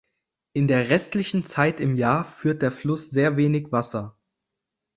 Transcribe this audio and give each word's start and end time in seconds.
In 0.53 0.67
der 0.67 0.89
restlichen 0.89 1.45
Zeit 1.45 1.79
im 1.79 1.93
Jahr 1.95 2.25
führt 2.25 2.63
der 2.63 2.71
Fluss 2.71 3.11
sehr 3.11 3.37
wenig 3.37 3.71
Wasser. 3.71 4.17